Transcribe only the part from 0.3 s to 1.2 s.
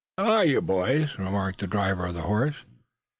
are you, boys?"